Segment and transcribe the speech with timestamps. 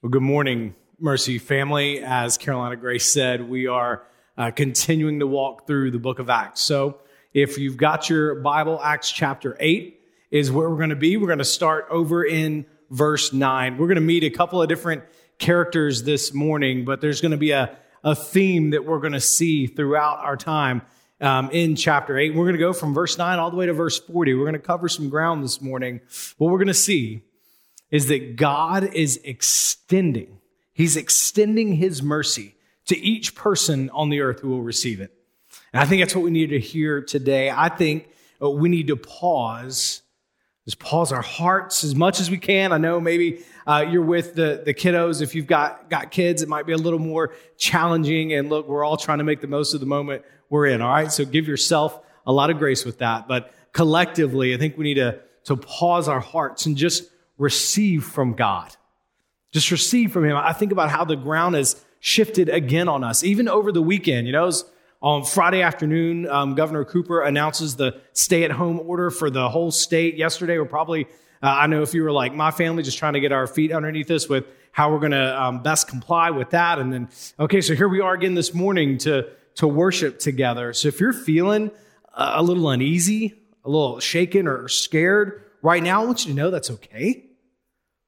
[0.00, 2.00] Well, good morning, Mercy family.
[2.00, 4.04] As Carolina Grace said, we are
[4.36, 6.60] uh, continuing to walk through the book of Acts.
[6.60, 7.00] So
[7.34, 11.16] if you've got your Bible, Acts chapter 8 is where we're going to be.
[11.16, 13.76] We're going to start over in verse 9.
[13.76, 15.02] We're going to meet a couple of different
[15.38, 19.20] characters this morning, but there's going to be a a theme that we're going to
[19.20, 20.82] see throughout our time
[21.20, 22.34] um, in chapter 8.
[22.34, 24.34] We're going to go from verse 9 all the way to verse 40.
[24.34, 26.00] We're going to cover some ground this morning.
[26.36, 27.24] What we're going to see
[27.90, 30.38] is that God is extending,
[30.72, 32.54] He's extending His mercy
[32.86, 35.12] to each person on the earth who will receive it.
[35.72, 37.50] And I think that's what we need to hear today.
[37.50, 38.08] I think
[38.42, 40.02] uh, we need to pause
[40.68, 42.74] just pause our hearts as much as we can.
[42.74, 45.22] I know maybe uh, you're with the, the kiddos.
[45.22, 48.34] If you've got, got kids, it might be a little more challenging.
[48.34, 50.82] And look, we're all trying to make the most of the moment we're in.
[50.82, 51.10] All right.
[51.10, 53.26] So give yourself a lot of grace with that.
[53.26, 57.04] But collectively, I think we need to, to pause our hearts and just
[57.38, 58.74] receive from God.
[59.52, 60.36] Just receive from Him.
[60.36, 64.26] I think about how the ground has shifted again on us, even over the weekend.
[64.26, 64.50] You know,
[65.00, 69.70] on Friday afternoon, um, Governor Cooper announces the stay at home order for the whole
[69.70, 70.16] state.
[70.16, 71.06] Yesterday, we're probably,
[71.42, 73.72] uh, I know if you were like my family, just trying to get our feet
[73.72, 76.78] underneath us with how we're going to um, best comply with that.
[76.78, 80.72] And then, okay, so here we are again this morning to, to worship together.
[80.72, 81.70] So if you're feeling
[82.14, 86.50] a little uneasy, a little shaken or scared right now, I want you to know
[86.50, 87.24] that's okay.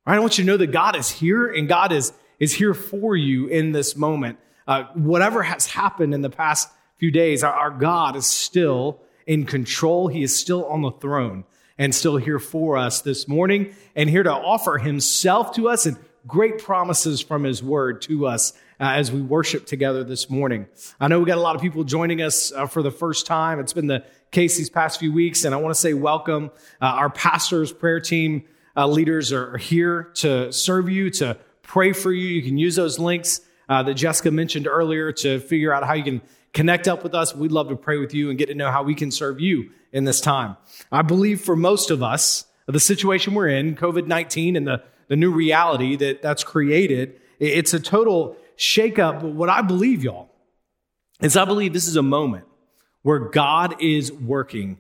[0.07, 0.17] Right?
[0.17, 3.17] I want you to know that God is here and God is, is here for
[3.17, 4.39] you in this moment.
[4.67, 6.69] Uh, whatever has happened in the past
[6.99, 10.09] few days, our, our God is still in control.
[10.09, 11.45] He is still on the throne
[11.77, 15.97] and still here for us this morning and here to offer himself to us and
[16.27, 20.67] great promises from his word to us uh, as we worship together this morning.
[20.99, 23.59] I know we got a lot of people joining us uh, for the first time.
[23.61, 26.51] It's been the case these past few weeks, and I want to say welcome.
[26.81, 28.45] Uh, our pastors, prayer team
[28.77, 32.27] uh, leaders are here to serve you, to pray for you.
[32.27, 36.05] You can use those links uh, that Jessica mentioned earlier to figure out how you
[36.05, 36.21] can
[36.53, 37.35] connect up with us.
[37.35, 39.71] We'd love to pray with you and get to know how we can serve you
[39.93, 40.57] in this time.
[40.91, 45.17] I believe for most of us, the situation we're in, COVID 19 and the, the
[45.17, 49.21] new reality that that's created, it's a total shakeup.
[49.21, 50.31] But what I believe, y'all,
[51.21, 52.45] is I believe this is a moment
[53.03, 54.79] where God is working,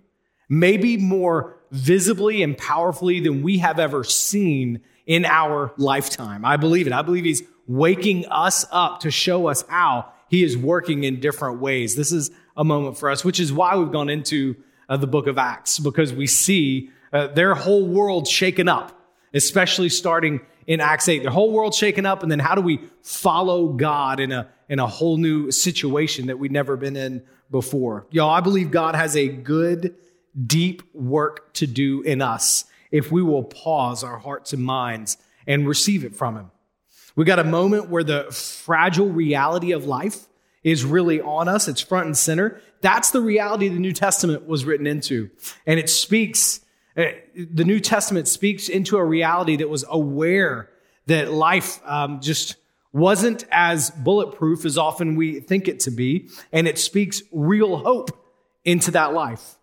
[0.50, 6.44] maybe more visibly and powerfully than we have ever seen in our lifetime.
[6.44, 6.92] I believe it.
[6.92, 11.60] I believe He's waking us up to show us how he is working in different
[11.60, 11.96] ways.
[11.96, 14.56] This is a moment for us, which is why we've gone into
[14.88, 18.96] uh, the book of Acts, because we see uh, their whole world shaken up,
[19.34, 21.24] especially starting in Acts 8.
[21.24, 24.78] The whole world shaken up, and then how do we follow God in a, in
[24.78, 28.06] a whole new situation that we've never been in before?
[28.10, 29.96] Y'all, I believe God has a good,
[30.46, 35.66] deep work to do in us if we will pause our hearts and minds and
[35.66, 36.50] receive it from Him.
[37.16, 40.26] We got a moment where the fragile reality of life
[40.62, 41.68] is really on us.
[41.68, 42.60] It's front and center.
[42.82, 45.30] That's the reality the New Testament was written into.
[45.66, 46.60] And it speaks,
[46.96, 50.70] eh, the New Testament speaks into a reality that was aware
[51.06, 52.56] that life um, just
[52.92, 56.28] wasn't as bulletproof as often we think it to be.
[56.52, 58.10] And it speaks real hope
[58.64, 59.56] into that life.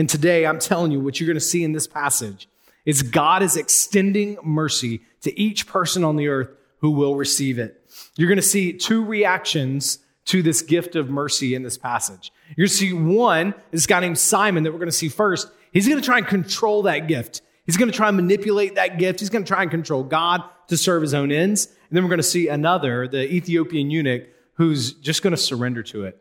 [0.00, 2.48] And today, I'm telling you, what you're going to see in this passage
[2.86, 7.86] is God is extending mercy to each person on the earth who will receive it.
[8.16, 12.32] You're going to see two reactions to this gift of mercy in this passage.
[12.56, 15.52] You're going to see one, this guy named Simon that we're going to see first.
[15.70, 17.42] He's going to try and control that gift.
[17.66, 19.20] He's going to try and manipulate that gift.
[19.20, 21.66] He's going to try and control God to serve his own ends.
[21.66, 25.82] And then we're going to see another, the Ethiopian eunuch, who's just going to surrender
[25.82, 26.18] to it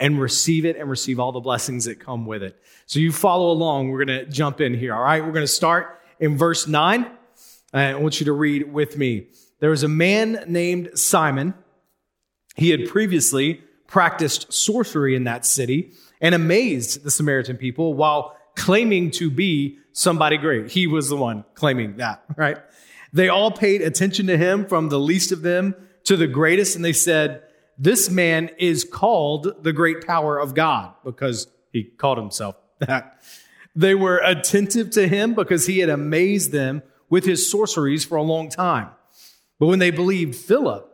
[0.00, 2.60] and receive it and receive all the blessings that come with it.
[2.86, 3.90] So you follow along.
[3.90, 4.94] We're going to jump in here.
[4.94, 5.24] All right.
[5.24, 7.06] We're going to start in verse nine.
[7.72, 9.28] I want you to read with me.
[9.60, 11.54] There was a man named Simon.
[12.56, 19.10] He had previously practiced sorcery in that city and amazed the Samaritan people while claiming
[19.12, 20.70] to be somebody great.
[20.70, 22.58] He was the one claiming that, right?
[23.12, 25.74] They all paid attention to him from the least of them
[26.04, 27.42] to the greatest, and they said,
[27.80, 33.22] this man is called the great power of God because he called himself that.
[33.74, 38.22] They were attentive to him because he had amazed them with his sorceries for a
[38.22, 38.90] long time.
[39.58, 40.86] But when they believed Philip,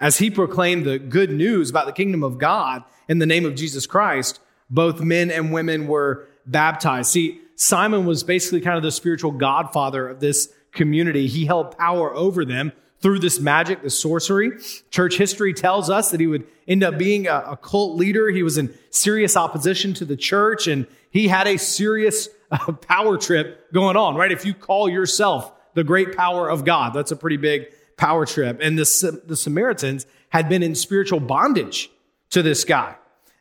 [0.00, 3.54] as he proclaimed the good news about the kingdom of God in the name of
[3.54, 7.12] Jesus Christ, both men and women were baptized.
[7.12, 11.28] See, Simon was basically kind of the spiritual godfather of this community.
[11.28, 12.72] He held power over them
[13.02, 14.52] through this magic, this sorcery.
[14.90, 18.30] Church history tells us that he would end up being a, a cult leader.
[18.30, 23.18] He was in serious opposition to the church and he had a serious uh, power
[23.18, 24.32] trip going on, right?
[24.32, 27.66] If you call yourself the great power of God, that's a pretty big
[27.96, 28.60] power trip.
[28.62, 31.90] And the, the Samaritans had been in spiritual bondage
[32.30, 32.96] to this guy.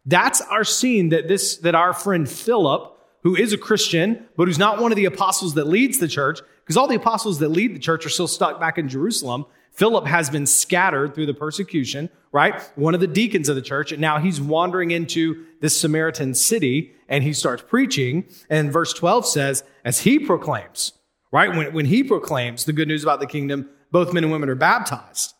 [0.05, 4.57] That's our scene that this, that our friend Philip, who is a Christian, but who's
[4.57, 6.39] not one of the apostles that leads the church,
[6.71, 9.45] because all the apostles that lead the church are still stuck back in Jerusalem.
[9.73, 12.61] Philip has been scattered through the persecution, right?
[12.77, 16.93] One of the deacons of the church, and now he's wandering into this Samaritan city
[17.09, 18.23] and he starts preaching.
[18.49, 20.93] And verse 12 says, as he proclaims,
[21.29, 21.53] right?
[21.53, 24.55] When, when he proclaims the good news about the kingdom, both men and women are
[24.55, 25.33] baptized.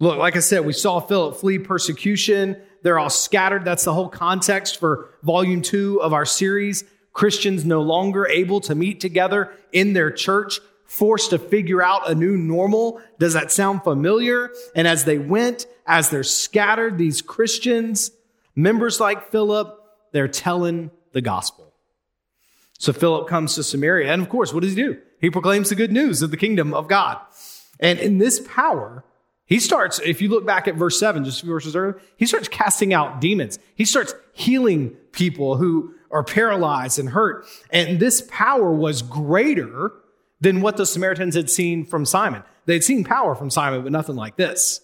[0.00, 2.60] Look, like I said, we saw Philip flee persecution.
[2.82, 3.64] They're all scattered.
[3.64, 6.84] That's the whole context for volume two of our series.
[7.12, 12.14] Christians no longer able to meet together in their church, forced to figure out a
[12.14, 13.00] new normal.
[13.18, 14.50] Does that sound familiar?
[14.74, 18.10] And as they went, as they're scattered, these Christians,
[18.54, 19.78] members like Philip,
[20.12, 21.72] they're telling the gospel.
[22.78, 24.12] So Philip comes to Samaria.
[24.12, 24.98] And of course, what does he do?
[25.20, 27.18] He proclaims the good news of the kingdom of God.
[27.78, 29.04] And in this power,
[29.46, 32.26] he starts, if you look back at verse 7, just a few verses earlier, he
[32.26, 33.58] starts casting out demons.
[33.74, 37.46] He starts healing people who are paralyzed and hurt.
[37.70, 39.92] And this power was greater
[40.40, 42.42] than what the Samaritans had seen from Simon.
[42.66, 44.80] They had seen power from Simon, but nothing like this.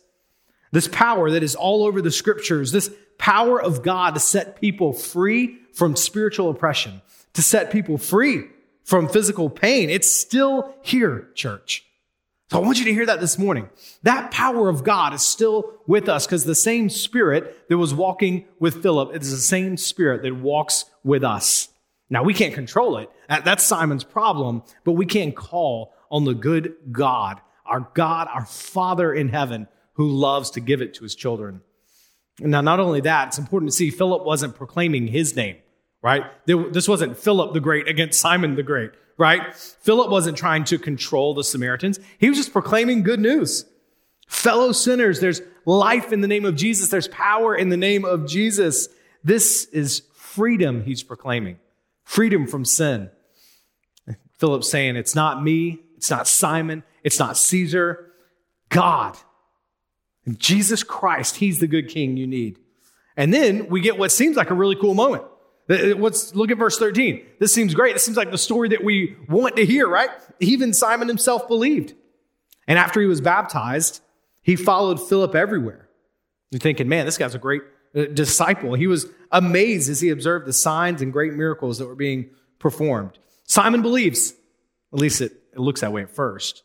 [0.73, 4.93] This power that is all over the scriptures, this power of God to set people
[4.93, 7.01] free from spiritual oppression,
[7.35, 8.45] to set people free
[8.85, 9.91] from physical pain.
[9.91, 11.85] It's still here, church.
[12.51, 13.69] So I want you to hear that this morning.
[14.05, 18.47] That power of God is still with us because the same spirit that was walking
[18.59, 21.69] with Philip is the same spirit that walks with us.
[22.09, 23.11] Now we can't control it.
[23.29, 29.13] That's Simon's problem, but we can call on the good God, our God, our Father
[29.13, 31.61] in heaven, who loves to give it to his children.
[32.41, 35.57] And now, not only that, it's important to see Philip wasn't proclaiming his name,
[36.03, 36.25] right?
[36.47, 39.55] This wasn't Philip the Great against Simon the Great right?
[39.57, 41.99] Philip wasn't trying to control the Samaritans.
[42.19, 43.67] He was just proclaiming good news.
[44.29, 46.89] Fellow sinners, there's life in the name of Jesus.
[46.89, 48.89] There's power in the name of Jesus.
[49.25, 51.59] This is freedom he's proclaiming.
[52.05, 53.11] Freedom from sin.
[54.39, 55.81] Philip's saying, it's not me.
[55.97, 56.85] It's not Simon.
[57.03, 58.13] It's not Caesar.
[58.69, 59.17] God.
[60.25, 62.59] And Jesus Christ, he's the good king you need.
[63.17, 65.25] And then we get what seems like a really cool moment.
[65.69, 67.25] Let's look at verse 13.
[67.39, 67.95] This seems great.
[67.95, 70.09] This seems like the story that we want to hear, right?
[70.41, 71.95] Even Simon himself believed.
[72.67, 74.01] And after he was baptized,
[74.41, 75.89] he followed Philip everywhere.
[76.51, 77.63] You're thinking, man, this guy's a great
[77.95, 78.75] uh, disciple.
[78.75, 83.19] He was amazed as he observed the signs and great miracles that were being performed.
[83.45, 84.33] Simon believes,
[84.93, 86.63] at least it, it looks that way at first.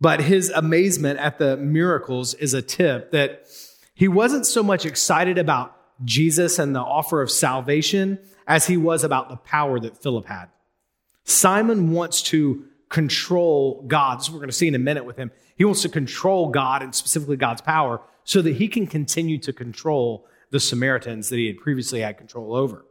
[0.00, 3.46] But his amazement at the miracles is a tip that
[3.94, 9.04] he wasn't so much excited about Jesus and the offer of salvation as he was
[9.04, 10.46] about the power that Philip had.
[11.24, 14.18] Simon wants to control God.
[14.18, 15.30] This is what we're going to see in a minute with him.
[15.56, 19.52] He wants to control God and specifically God's power so that he can continue to
[19.52, 22.84] control the Samaritans that he had previously had control over.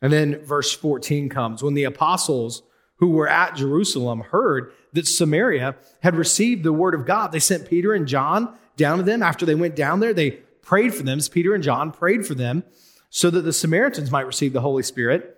[0.00, 2.62] And then verse 14 comes when the apostles
[2.96, 7.32] who were at Jerusalem heard that Samaria had received the word of God.
[7.32, 9.22] They sent Peter and John down to them.
[9.22, 12.34] After they went down there, they prayed for them, as Peter and John prayed for
[12.34, 12.64] them,
[13.10, 15.36] so that the Samaritans might receive the Holy Spirit,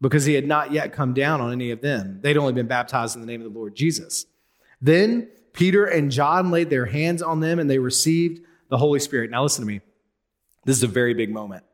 [0.00, 2.20] because he had not yet come down on any of them.
[2.22, 4.26] They'd only been baptized in the name of the Lord Jesus.
[4.80, 9.30] Then Peter and John laid their hands on them and they received the Holy Spirit.
[9.30, 9.80] Now, listen to me.
[10.64, 11.64] This is a very big moment.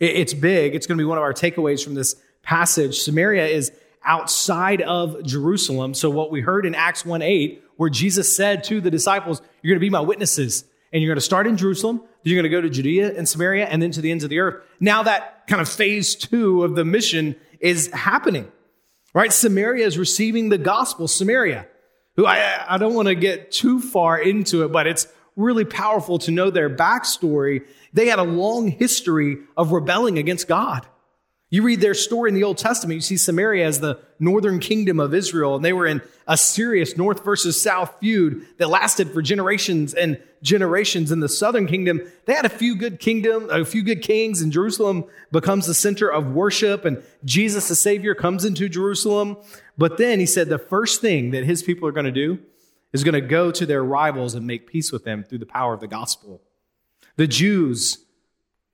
[0.00, 0.74] It's big.
[0.74, 3.00] It's going to be one of our takeaways from this passage.
[3.00, 3.70] Samaria is
[4.02, 5.94] outside of Jerusalem.
[5.94, 9.74] So, what we heard in Acts 1 8, where Jesus said to the disciples, You're
[9.74, 12.50] going to be my witnesses and you're going to start in Jerusalem, then you're going
[12.50, 14.64] to go to Judea and Samaria, and then to the ends of the earth.
[14.80, 18.50] Now that kind of phase two of the mission is happening,
[19.14, 19.32] right?
[19.32, 21.08] Samaria is receiving the gospel.
[21.08, 21.66] Samaria,
[22.16, 25.06] who I, I don't want to get too far into it, but it's
[25.36, 27.66] really powerful to know their backstory.
[27.92, 30.86] They had a long history of rebelling against God.
[31.52, 35.00] You read their story in the Old Testament, you see Samaria as the northern kingdom
[35.00, 39.20] of Israel, and they were in a serious north versus south feud that lasted for
[39.20, 41.10] generations and generations.
[41.10, 44.52] In the southern kingdom, they had a few good kingdom, a few good kings, and
[44.52, 49.36] Jerusalem becomes the center of worship, and Jesus, the Savior, comes into Jerusalem.
[49.76, 52.38] But then he said the first thing that his people are going to do
[52.92, 55.74] is going to go to their rivals and make peace with them through the power
[55.74, 56.40] of the gospel.
[57.16, 57.98] The Jews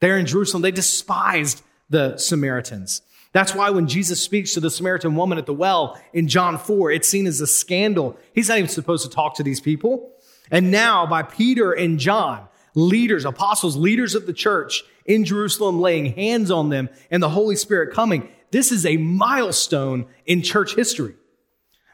[0.00, 3.02] there in Jerusalem, they despised the Samaritans.
[3.32, 6.90] That's why when Jesus speaks to the Samaritan woman at the well in John 4,
[6.90, 8.16] it's seen as a scandal.
[8.32, 10.12] He's not even supposed to talk to these people.
[10.50, 16.14] And now, by Peter and John, leaders, apostles, leaders of the church in Jerusalem, laying
[16.14, 21.14] hands on them and the Holy Spirit coming, this is a milestone in church history.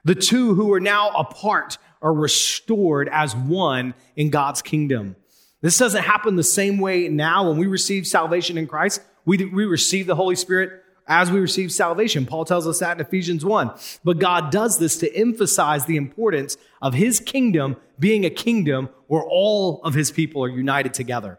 [0.04, 5.16] The two who are now apart are restored as one in God's kingdom.
[5.60, 9.00] This doesn't happen the same way now when we receive salvation in Christ.
[9.24, 12.26] We, we receive the Holy Spirit as we receive salvation.
[12.26, 13.72] Paul tells us that in Ephesians 1.
[14.04, 19.22] But God does this to emphasize the importance of his kingdom being a kingdom where
[19.22, 21.38] all of his people are united together.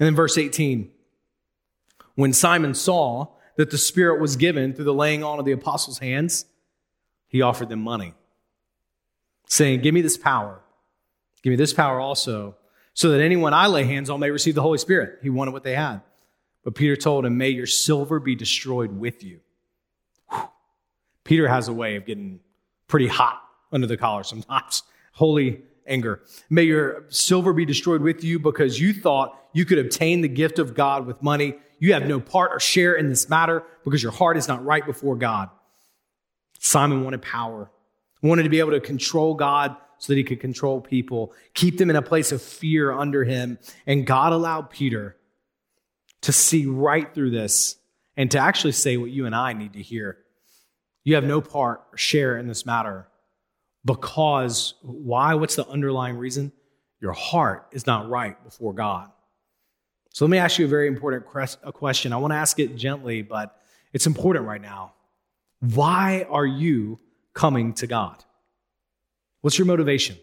[0.00, 0.90] And then verse 18,
[2.14, 5.98] when Simon saw that the Spirit was given through the laying on of the apostles'
[5.98, 6.46] hands,
[7.28, 8.14] he offered them money,
[9.46, 10.60] saying, Give me this power.
[11.42, 12.56] Give me this power also,
[12.94, 15.18] so that anyone I lay hands on may receive the Holy Spirit.
[15.22, 16.02] He wanted what they had.
[16.64, 19.40] But Peter told him, May your silver be destroyed with you.
[20.30, 20.48] Whew.
[21.24, 22.40] Peter has a way of getting
[22.88, 23.42] pretty hot
[23.72, 24.82] under the collar sometimes.
[25.12, 26.22] Holy anger.
[26.48, 30.58] May your silver be destroyed with you because you thought you could obtain the gift
[30.58, 31.54] of God with money.
[31.78, 34.84] You have no part or share in this matter because your heart is not right
[34.84, 35.50] before God.
[36.58, 37.70] Simon wanted power,
[38.22, 41.90] wanted to be able to control God so that he could control people, keep them
[41.90, 43.58] in a place of fear under him.
[43.86, 45.16] And God allowed Peter
[46.22, 47.76] to see right through this
[48.16, 50.18] and to actually say what you and I need to hear.
[51.04, 53.08] You have no part or share in this matter
[53.84, 55.34] because why?
[55.34, 56.52] What's the underlying reason?
[57.00, 59.10] Your heart is not right before God.
[60.10, 62.12] So let me ask you a very important question.
[62.12, 63.60] I want to ask it gently, but
[63.92, 64.92] it's important right now.
[65.60, 67.00] Why are you
[67.32, 68.22] coming to God?
[69.40, 70.16] What's your motivation?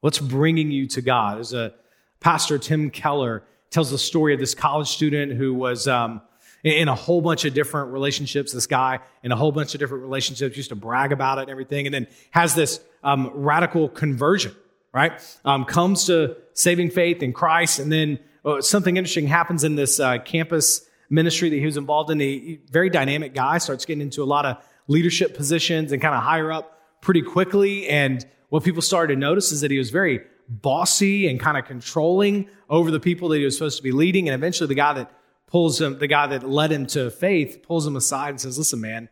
[0.00, 1.38] What's bringing you to God?
[1.38, 1.74] As a
[2.20, 6.20] pastor, Tim Keller, tells the story of this college student who was um,
[6.64, 8.52] in a whole bunch of different relationships.
[8.52, 11.50] This guy in a whole bunch of different relationships used to brag about it and
[11.50, 14.54] everything, and then has this um, radical conversion.
[14.92, 15.12] Right,
[15.44, 20.00] um, comes to saving faith in Christ, and then uh, something interesting happens in this
[20.00, 22.20] uh, campus ministry that he was involved in.
[22.20, 24.56] A very dynamic guy starts getting into a lot of
[24.88, 27.88] leadership positions and kind of higher up pretty quickly.
[27.88, 31.64] And what people started to notice is that he was very bossy and kind of
[31.64, 34.28] controlling over the people that he was supposed to be leading.
[34.28, 35.12] And eventually the guy that
[35.46, 38.80] pulls him, the guy that led him to faith, pulls him aside and says, listen,
[38.80, 39.08] man,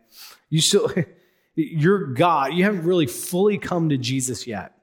[0.48, 0.90] you still,
[1.54, 4.74] your God, you haven't really fully come to Jesus yet.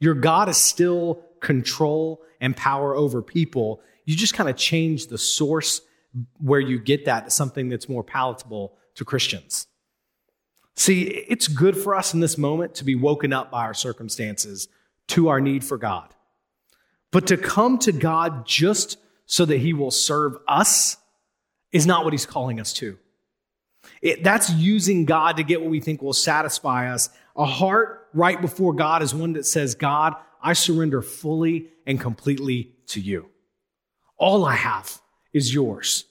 [0.00, 3.80] Your God is still control and power over people.
[4.04, 5.80] You just kind of change the source
[6.38, 9.66] where you get that to something that's more palatable to Christians.
[10.74, 14.68] See, it's good for us in this moment to be woken up by our circumstances
[15.12, 16.08] to our need for God.
[17.10, 20.96] But to come to God just so that he will serve us
[21.70, 22.98] is not what he's calling us to.
[24.00, 27.08] It, that's using God to get what we think will satisfy us.
[27.36, 32.72] A heart right before God is one that says, God, I surrender fully and completely
[32.88, 33.28] to you.
[34.16, 35.00] All I have
[35.32, 36.04] is yours.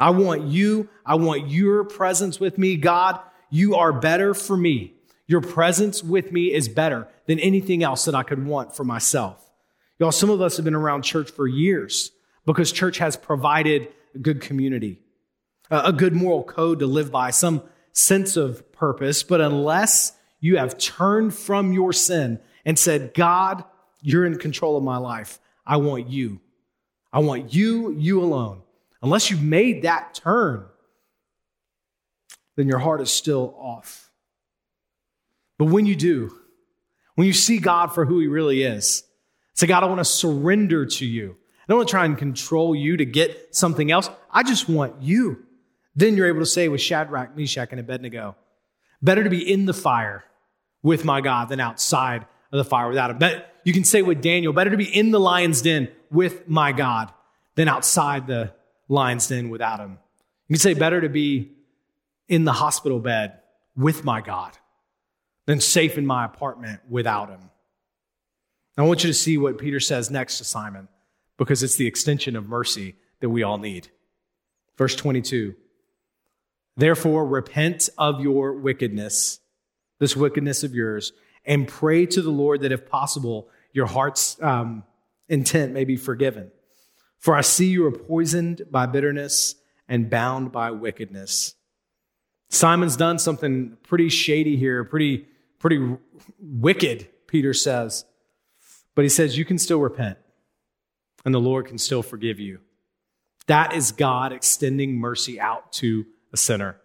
[0.00, 0.88] I want you.
[1.04, 2.76] I want your presence with me.
[2.76, 4.94] God, you are better for me
[5.28, 9.48] your presence with me is better than anything else that I could want for myself.
[9.98, 12.10] Y'all, some of us have been around church for years
[12.46, 15.00] because church has provided a good community,
[15.70, 19.22] a good moral code to live by, some sense of purpose.
[19.22, 23.64] But unless you have turned from your sin and said, God,
[24.00, 26.40] you're in control of my life, I want you.
[27.12, 28.62] I want you, you alone.
[29.02, 30.64] Unless you've made that turn,
[32.56, 34.07] then your heart is still off.
[35.58, 36.32] But when you do,
[37.16, 39.02] when you see God for who he really is,
[39.54, 41.36] say, God, I want to surrender to you.
[41.36, 44.08] I don't want to try and control you to get something else.
[44.30, 45.44] I just want you.
[45.96, 48.36] Then you're able to say with Shadrach, Meshach, and Abednego,
[49.02, 50.24] better to be in the fire
[50.82, 53.18] with my God than outside of the fire without him.
[53.18, 56.70] But you can say with Daniel, better to be in the lion's den with my
[56.70, 57.12] God
[57.56, 58.54] than outside the
[58.88, 59.98] lion's den without him.
[60.46, 61.50] You can say better to be
[62.28, 63.40] in the hospital bed
[63.76, 64.56] with my God
[65.48, 67.40] than safe in my apartment without him.
[68.76, 70.88] I want you to see what Peter says next to Simon
[71.38, 73.88] because it's the extension of mercy that we all need.
[74.76, 75.54] Verse 22
[76.76, 79.40] Therefore, repent of your wickedness,
[79.98, 81.14] this wickedness of yours,
[81.46, 84.84] and pray to the Lord that if possible, your heart's um,
[85.30, 86.50] intent may be forgiven.
[87.18, 89.54] For I see you are poisoned by bitterness
[89.88, 91.54] and bound by wickedness.
[92.50, 95.26] Simon's done something pretty shady here, pretty,
[95.58, 95.96] pretty
[96.40, 98.04] wicked, Peter says.
[98.94, 100.18] But he says, You can still repent,
[101.24, 102.60] and the Lord can still forgive you.
[103.46, 106.76] That is God extending mercy out to a sinner.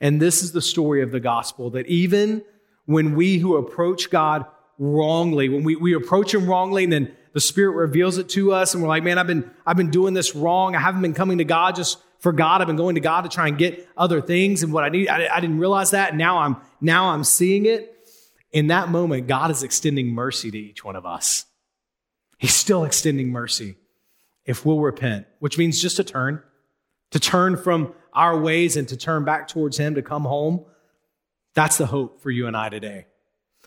[0.00, 2.42] And this is the story of the gospel that even
[2.86, 4.44] when we who approach God
[4.78, 8.74] wrongly, when we, we approach Him wrongly, and then the Spirit reveals it to us,
[8.74, 10.74] and we're like, man, I've been, I've been doing this wrong.
[10.74, 12.60] I haven't been coming to God just for God.
[12.60, 15.08] I've been going to God to try and get other things and what I need.
[15.08, 16.14] I, I didn't realize that.
[16.14, 17.96] Now I'm, now I'm seeing it.
[18.52, 21.46] In that moment, God is extending mercy to each one of us.
[22.38, 23.76] He's still extending mercy
[24.44, 26.42] if we'll repent, which means just to turn,
[27.10, 30.64] to turn from our ways and to turn back towards Him, to come home.
[31.54, 33.06] That's the hope for you and I today.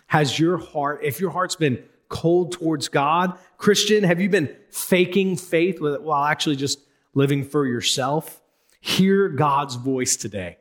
[0.07, 5.38] Has your heart, if your heart's been cold towards God, Christian, have you been faking
[5.38, 6.79] faith while actually just
[7.13, 8.41] living for yourself?
[8.85, 10.57] Hear God's voice today.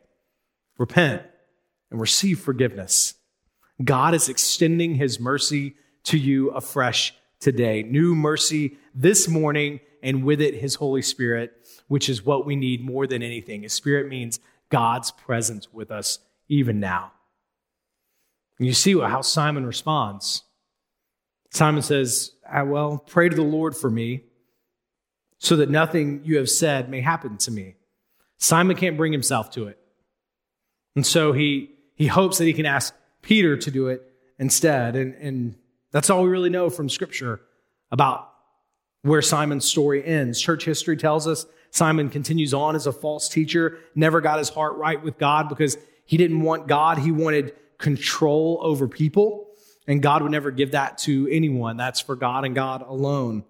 [0.78, 1.22] Repent
[1.90, 3.14] and receive forgiveness.
[3.82, 5.74] God is extending his mercy
[6.04, 7.82] to you afresh today.
[7.82, 11.52] New mercy this morning, and with it, his Holy Spirit,
[11.88, 13.62] which is what we need more than anything.
[13.62, 14.38] His Spirit means
[14.70, 17.10] God's presence with us even now.
[18.56, 20.44] And you see how Simon responds.
[21.50, 24.26] Simon says, ah, Well, pray to the Lord for me
[25.38, 27.74] so that nothing you have said may happen to me.
[28.42, 29.78] Simon can't bring himself to it.
[30.96, 34.02] And so he, he hopes that he can ask Peter to do it
[34.37, 34.96] instead.
[34.96, 35.54] And, and
[35.92, 37.40] that's all we really know from Scripture
[37.92, 38.28] about
[39.02, 40.40] where Simon's story ends.
[40.40, 44.75] Church history tells us Simon continues on as a false teacher, never got his heart
[44.76, 49.46] right with God because he didn't want God, he wanted control over people.
[49.87, 51.76] And God would never give that to anyone.
[51.76, 53.44] That's for God and God alone.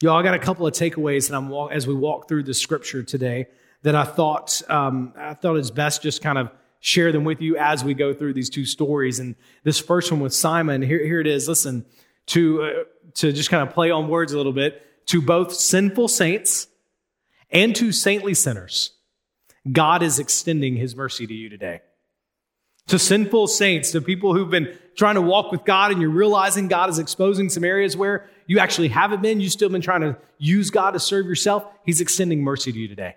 [0.00, 3.02] Y'all, I got a couple of takeaways that I'm as we walk through the scripture
[3.02, 3.48] today
[3.82, 7.56] that I thought um, I thought it's best just kind of share them with you
[7.56, 9.18] as we go through these two stories.
[9.18, 11.48] And this first one with Simon, here, here it is.
[11.48, 11.84] Listen
[12.26, 12.70] to uh,
[13.14, 16.68] to just kind of play on words a little bit to both sinful saints
[17.50, 18.92] and to saintly sinners.
[19.70, 21.80] God is extending His mercy to you today.
[22.88, 26.68] To sinful saints, to people who've been trying to walk with God and you're realizing
[26.68, 30.16] God is exposing some areas where you actually haven't been, you've still been trying to
[30.38, 33.16] use God to serve yourself, He's extending mercy to you today.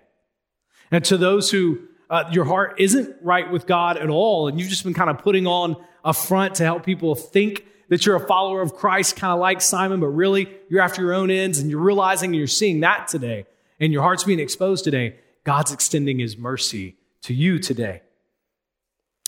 [0.92, 4.68] And to those who uh, your heart isn't right with God at all, and you've
[4.68, 5.74] just been kind of putting on
[6.04, 9.60] a front to help people think that you're a follower of Christ, kind of like
[9.62, 13.08] Simon, but really you're after your own ends, and you're realizing and you're seeing that
[13.08, 13.46] today,
[13.80, 15.16] and your heart's being exposed today.
[15.44, 18.02] God's extending His mercy to you today.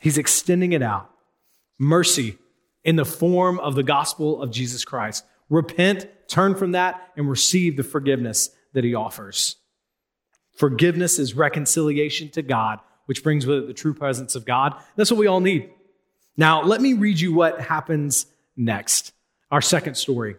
[0.02, 1.10] He's extending it out.
[1.78, 2.36] Mercy
[2.84, 5.24] in the form of the gospel of Jesus Christ.
[5.48, 9.56] Repent, turn from that, and receive the forgiveness that He offers.
[10.54, 14.74] Forgiveness is reconciliation to God, which brings with it the true presence of God.
[14.96, 15.70] That's what we all need.
[16.36, 19.12] Now, let me read you what happens next.
[19.50, 20.36] Our second story.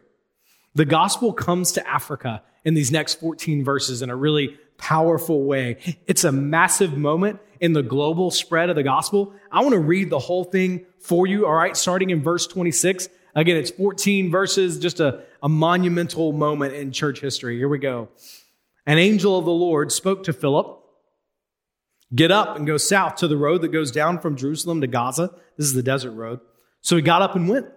[0.73, 5.77] The gospel comes to Africa in these next 14 verses in a really powerful way.
[6.05, 9.33] It's a massive moment in the global spread of the gospel.
[9.51, 13.07] I want to read the whole thing for you, all right, starting in verse 26.
[13.35, 17.57] Again, it's 14 verses, just a, a monumental moment in church history.
[17.57, 18.09] Here we go
[18.85, 20.81] an angel of the Lord spoke to Philip
[22.13, 25.33] Get up and go south to the road that goes down from Jerusalem to Gaza.
[25.57, 26.39] This is the desert road.
[26.81, 27.67] So he got up and went.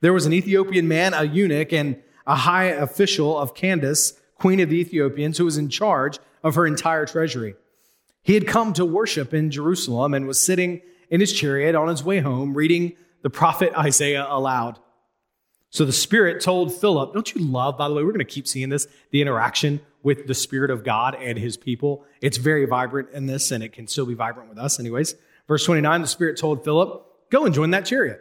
[0.00, 4.70] There was an Ethiopian man, a eunuch, and a high official of Candace, queen of
[4.70, 7.54] the Ethiopians, who was in charge of her entire treasury.
[8.22, 12.02] He had come to worship in Jerusalem and was sitting in his chariot on his
[12.02, 14.78] way home, reading the prophet Isaiah aloud.
[15.70, 18.48] So the Spirit told Philip, Don't you love, by the way, we're going to keep
[18.48, 22.04] seeing this, the interaction with the Spirit of God and his people.
[22.20, 25.16] It's very vibrant in this, and it can still be vibrant with us, anyways.
[25.48, 28.20] Verse 29 the Spirit told Philip, Go and join that chariot.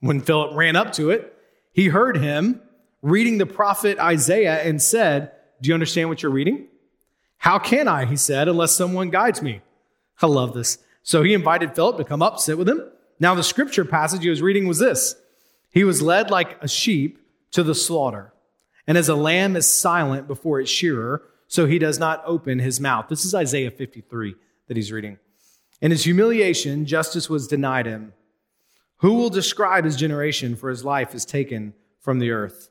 [0.00, 1.36] When Philip ran up to it,
[1.74, 2.62] he heard him
[3.02, 6.66] reading the prophet Isaiah and said, Do you understand what you're reading?
[7.36, 9.60] How can I, he said, unless someone guides me?
[10.22, 10.78] I love this.
[11.02, 12.80] So he invited Philip to come up, sit with him.
[13.20, 15.14] Now, the scripture passage he was reading was this
[15.68, 17.18] He was led like a sheep
[17.50, 18.32] to the slaughter
[18.86, 22.80] and as a lamb is silent before its shearer, so he does not open his
[22.80, 23.08] mouth.
[23.08, 24.34] This is Isaiah 53
[24.68, 25.18] that he's reading.
[25.80, 28.12] In his humiliation, justice was denied him.
[28.98, 32.70] Who will describe his generation, for his life is taken from the earth?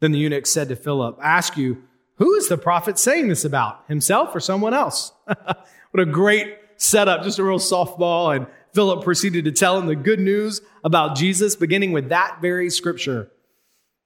[0.00, 1.82] Then the eunuch said to Philip, ask you,
[2.16, 3.84] Who is the prophet saying this about?
[3.88, 5.12] Himself or someone else?
[5.24, 8.36] what a great setup, just a real softball.
[8.36, 12.70] And Philip proceeded to tell him the good news about Jesus, beginning with that very
[12.70, 13.30] scripture.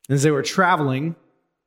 [0.09, 1.17] As they were traveling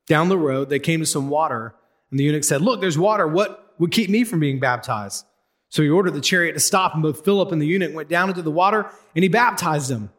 [0.08, 1.76] down the road, they came to some water,
[2.12, 3.28] and the eunuch said, Look, there's water.
[3.28, 5.26] What would keep me from being baptized?
[5.70, 8.30] So he ordered the chariot to stop, and both Philip and the eunuch went down
[8.30, 10.12] into the water, and he baptized them.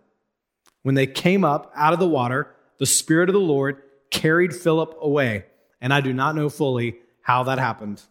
[0.82, 4.96] When they came up out of the water, the Spirit of the Lord carried Philip
[5.00, 5.46] away,
[5.80, 8.02] and I do not know fully how that happened.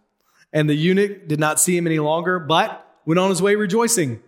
[0.51, 4.21] And the eunuch did not see him any longer, but went on his way rejoicing.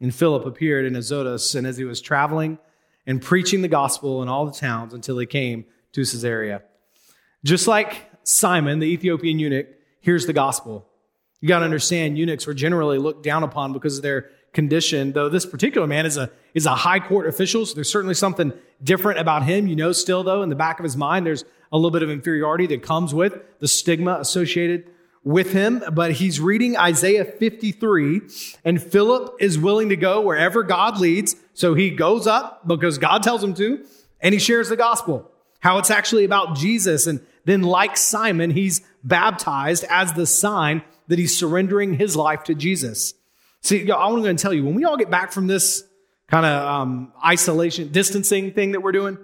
[0.00, 2.58] And Philip appeared in Azotus, and as he was traveling
[3.06, 6.62] and preaching the gospel in all the towns until he came to Caesarea.
[7.44, 9.66] Just like Simon, the Ethiopian eunuch,
[10.00, 10.86] hears the gospel.
[11.40, 15.28] You got to understand, eunuchs were generally looked down upon because of their condition, though
[15.28, 18.52] this particular man is a, is a high court official, so there's certainly something
[18.82, 19.66] different about him.
[19.66, 22.10] You know, still though, in the back of his mind, there's a little bit of
[22.10, 24.84] inferiority that comes with the stigma associated
[25.24, 25.82] with him.
[25.92, 28.20] But he's reading Isaiah 53,
[28.64, 31.34] and Philip is willing to go wherever God leads.
[31.54, 33.84] So he goes up because God tells him to,
[34.20, 37.06] and he shares the gospel, how it's actually about Jesus.
[37.06, 42.54] And then, like Simon, he's baptized as the sign that he's surrendering his life to
[42.54, 43.14] Jesus.
[43.60, 45.84] See, I'm going to tell you, when we all get back from this
[46.28, 49.18] kind of um, isolation, distancing thing that we're doing,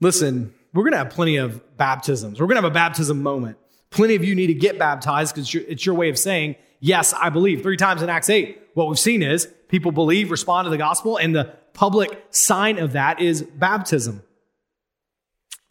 [0.00, 2.40] listen, we're going to have plenty of baptisms.
[2.40, 3.58] We're going to have a baptism moment.
[3.90, 7.28] Plenty of you need to get baptized because it's your way of saying, yes, I
[7.28, 7.62] believe.
[7.62, 11.16] Three times in Acts 8, what we've seen is people believe, respond to the gospel,
[11.16, 14.23] and the public sign of that is baptism.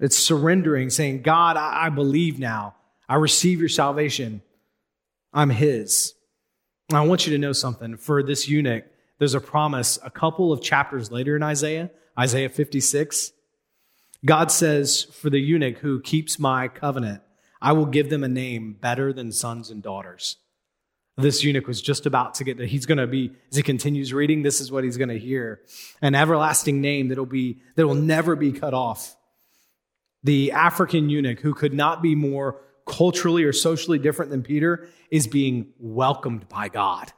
[0.03, 2.75] It's surrendering, saying, God, I, I believe now.
[3.07, 4.41] I receive your salvation.
[5.31, 6.13] I'm His.
[6.91, 7.95] I want you to know something.
[7.95, 8.83] For this eunuch,
[9.17, 11.89] there's a promise a couple of chapters later in Isaiah,
[12.19, 13.31] Isaiah 56.
[14.25, 17.21] God says, For the eunuch who keeps my covenant,
[17.61, 20.35] I will give them a name better than sons and daughters.
[21.15, 22.67] This eunuch was just about to get that.
[22.67, 25.61] He's going to be, as he continues reading, this is what he's going to hear
[26.01, 29.15] an everlasting name that'll be, that will never be cut off.
[30.23, 35.27] The African eunuch who could not be more culturally or socially different than Peter is
[35.27, 37.11] being welcomed by God,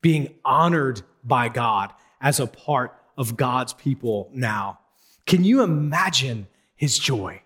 [0.00, 4.78] being honored by God as a part of God's people now.
[5.26, 7.40] Can you imagine his joy?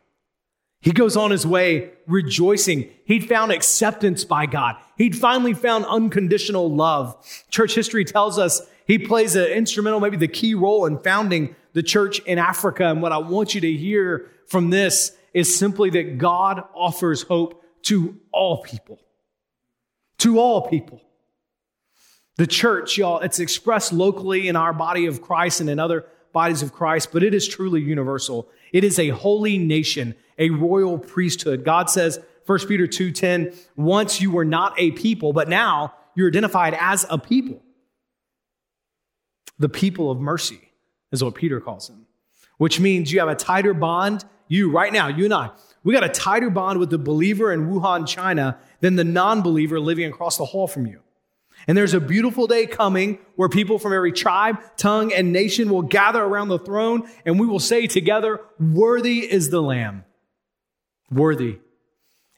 [0.80, 2.88] He goes on his way rejoicing.
[3.04, 4.76] He'd found acceptance by God.
[4.96, 7.16] He'd finally found unconditional love.
[7.50, 11.82] Church history tells us he plays an instrumental, maybe the key role in founding the
[11.84, 12.86] church in Africa.
[12.86, 17.62] And what I want you to hear from this is simply that God offers hope
[17.82, 18.98] to all people.
[20.18, 21.00] To all people.
[22.36, 26.62] The church, y'all, it's expressed locally in our body of Christ and in other bodies
[26.62, 28.48] of Christ, but it is truly universal.
[28.72, 31.64] It is a holy nation, a royal priesthood.
[31.64, 36.76] God says, 1 Peter 2:10, once you were not a people, but now you're identified
[36.80, 37.62] as a people.
[39.60, 40.67] The people of mercy
[41.12, 42.06] is what Peter calls him,
[42.58, 45.50] which means you have a tighter bond you right now, you and I,
[45.84, 49.78] we got a tighter bond with the believer in Wuhan, China than the non believer
[49.78, 51.00] living across the hall from you.
[51.66, 55.82] And there's a beautiful day coming where people from every tribe, tongue, and nation will
[55.82, 60.04] gather around the throne and we will say together, Worthy is the Lamb.
[61.10, 61.58] Worthy.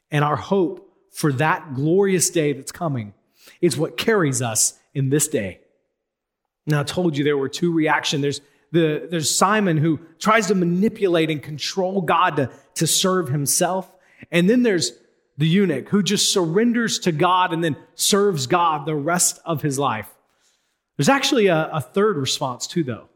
[0.09, 3.13] And our hope for that glorious day that's coming
[3.61, 5.59] is what carries us in this day.
[6.65, 8.21] Now, I told you there were two reactions.
[8.21, 13.93] There's the, there's Simon who tries to manipulate and control God to, to serve himself.
[14.31, 14.93] And then there's
[15.37, 19.77] the eunuch who just surrenders to God and then serves God the rest of his
[19.79, 20.09] life.
[20.97, 23.09] There's actually a, a third response too, though.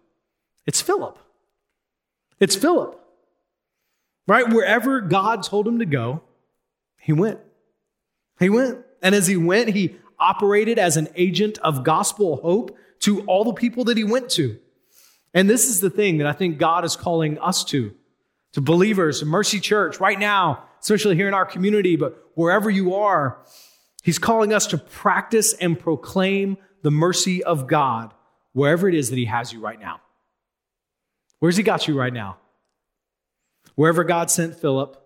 [0.65, 1.19] It's Philip.
[2.39, 2.99] It's Philip.
[4.27, 4.47] Right?
[4.49, 6.21] Wherever God told him to go,
[6.99, 7.39] he went.
[8.39, 8.79] He went.
[9.01, 13.53] And as he went, he operated as an agent of gospel hope to all the
[13.53, 14.57] people that he went to.
[15.35, 17.93] And this is the thing that I think God is calling us to,
[18.53, 23.37] to believers, Mercy Church, right now, especially here in our community, but wherever you are,
[24.01, 28.13] He's calling us to practice and proclaim the mercy of God
[28.53, 29.99] wherever it is that He has you right now.
[31.39, 32.37] Where's He got you right now?
[33.75, 35.01] Wherever God sent Philip,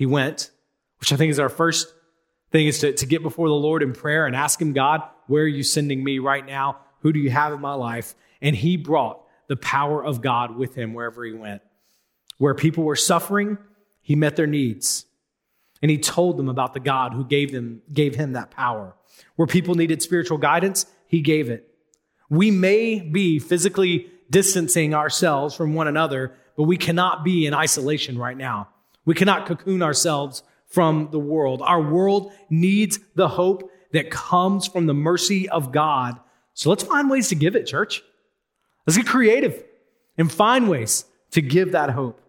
[0.00, 0.50] he went,
[0.98, 1.92] which I think is our first
[2.52, 5.42] thing is to, to get before the Lord in prayer and ask Him, God, where
[5.42, 6.78] are you sending me right now?
[7.00, 8.14] Who do you have in my life?
[8.40, 11.60] And He brought the power of God with him wherever he went.
[12.38, 13.58] Where people were suffering,
[14.00, 15.06] he met their needs.
[15.82, 18.94] And he told them about the God who gave them gave him that power.
[19.34, 21.68] Where people needed spiritual guidance, he gave it.
[22.28, 28.18] We may be physically distancing ourselves from one another, but we cannot be in isolation
[28.18, 28.68] right now.
[29.04, 31.60] We cannot cocoon ourselves from the world.
[31.60, 36.20] Our world needs the hope that comes from the mercy of God.
[36.54, 38.04] So let's find ways to give it, church.
[38.90, 39.62] Let's get creative
[40.18, 42.20] and find ways to give that hope.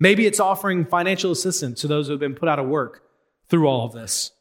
[0.00, 3.04] Maybe it's offering financial assistance to those who have been put out of work
[3.48, 4.32] through all of this.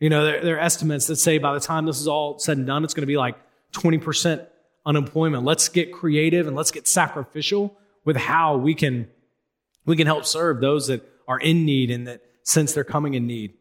[0.00, 2.56] You know, there, there, are estimates that say by the time this is all said
[2.56, 3.36] and done, it's going to be like
[3.74, 4.46] 20%
[4.86, 5.44] unemployment.
[5.44, 9.10] Let's get creative and let's get sacrificial with how we can,
[9.84, 13.26] we can help serve those that are in need and that sense they're coming in
[13.26, 13.52] need.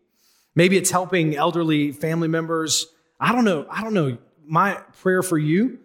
[0.56, 2.88] Maybe it's helping elderly family members.
[3.20, 3.66] I don't know.
[3.70, 4.20] I don't know.
[4.46, 5.80] My prayer for you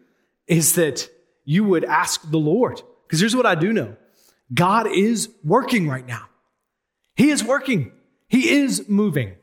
[0.47, 1.11] is that
[1.47, 2.83] you would ask the Lord.
[3.07, 3.97] Because here's what I do know
[4.53, 6.27] God is working right now.
[7.15, 7.93] He is working,
[8.29, 9.37] He is moving,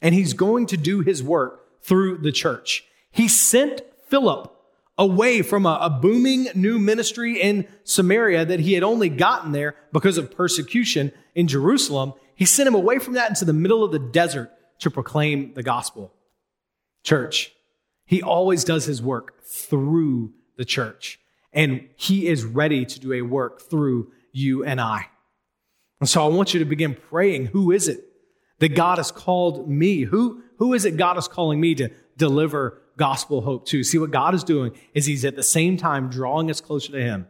[0.00, 2.84] and He's going to do His work through the church.
[3.10, 4.50] He sent Philip
[4.96, 9.74] away from a, a, booming new ministry in Samaria that he had only gotten there
[9.92, 12.14] because of persecution in Jerusalem.
[12.36, 15.64] He sent him away from that into the middle of the desert to proclaim the
[15.64, 16.12] gospel.
[17.02, 17.52] Church,
[18.06, 21.18] he always does his work through the church
[21.54, 25.06] and he is ready to do a work through you and I.
[26.00, 28.04] And so I want you to begin praying who is it
[28.58, 30.02] that God has called me?
[30.02, 33.84] Who, who is it God is calling me to deliver gospel hope to?
[33.84, 37.00] See, what God is doing is He's at the same time drawing us closer to
[37.00, 37.28] Him.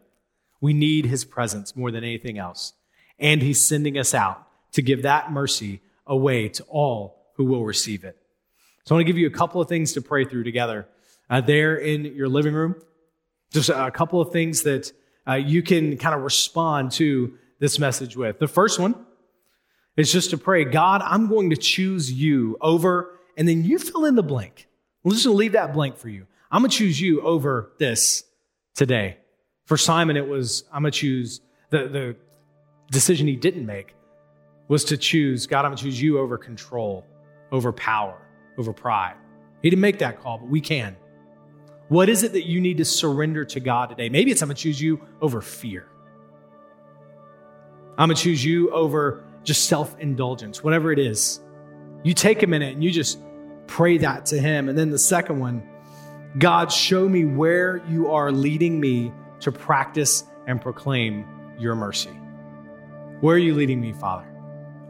[0.60, 2.72] We need His presence more than anything else.
[3.18, 8.04] And He's sending us out to give that mercy away to all who will receive
[8.04, 8.16] it.
[8.84, 10.86] So I want to give you a couple of things to pray through together.
[11.30, 12.74] Uh, there in your living room,
[13.54, 14.92] just a couple of things that
[15.26, 18.38] uh, you can kind of respond to this message with.
[18.38, 18.94] The first one
[19.96, 24.04] is just to pray, God, I'm going to choose you over, and then you fill
[24.04, 24.68] in the blank.
[25.04, 26.26] I'm just going to leave that blank for you.
[26.50, 28.24] I'm going to choose you over this
[28.74, 29.18] today.
[29.66, 31.40] For Simon, it was, I'm going to choose
[31.70, 32.16] the, the
[32.90, 33.94] decision he didn't make
[34.68, 37.04] was to choose, God, I'm going to choose you over control,
[37.52, 38.20] over power,
[38.58, 39.14] over pride.
[39.62, 40.96] He didn't make that call, but we can.
[41.94, 44.08] What is it that you need to surrender to God today?
[44.08, 45.86] Maybe it's I'm going to choose you over fear.
[47.96, 51.38] I'm going to choose you over just self indulgence, whatever it is.
[52.02, 53.20] You take a minute and you just
[53.68, 54.68] pray that to Him.
[54.68, 55.62] And then the second one
[56.36, 61.24] God, show me where you are leading me to practice and proclaim
[61.60, 62.10] your mercy.
[63.20, 64.26] Where are you leading me, Father?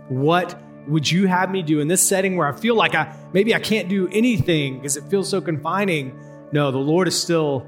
[0.08, 3.54] What would you have me do in this setting where I feel like I maybe
[3.54, 6.18] I can't do anything because it feels so confining?
[6.54, 7.66] No, the Lord is still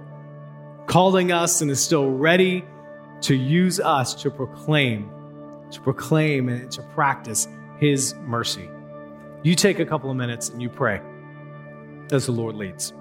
[0.87, 2.65] calling us and is still ready
[3.23, 5.11] to use us to proclaim,
[5.73, 7.49] to proclaim and to practice
[7.81, 8.71] His mercy.
[9.43, 11.01] You take a couple of minutes and you pray
[12.13, 12.93] as the Lord leads.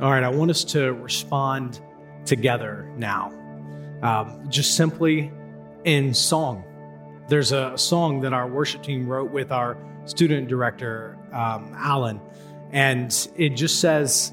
[0.00, 1.80] All right, I want us to respond
[2.24, 3.32] together now,
[4.02, 5.30] um, just simply
[5.84, 6.64] in song.
[7.28, 12.20] There's a song that our worship team wrote with our student director, um, Alan,
[12.72, 14.32] and it just says,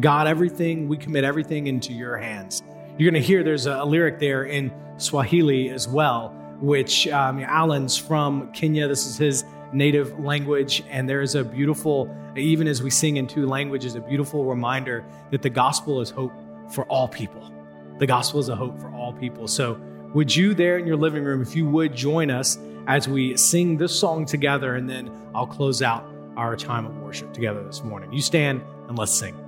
[0.00, 2.62] God, everything, we commit everything into your hands.
[2.98, 7.40] You're going to hear there's a, a, lyric there in Swahili as well, which um,
[7.40, 8.88] Alan's from Kenya.
[8.88, 10.82] This is his native language.
[10.88, 15.04] And there is a beautiful, even as we sing in two languages, a beautiful reminder
[15.30, 16.32] that the gospel is hope
[16.70, 17.50] for all people.
[17.98, 19.46] the gospel is a hope for all people.
[19.46, 19.78] So,
[20.14, 23.76] would you there in your living room, if you would join us as we sing
[23.76, 26.04] this song together, and then I'll close out
[26.36, 28.12] our time of worship together this morning.
[28.12, 29.43] You stand and let's sing.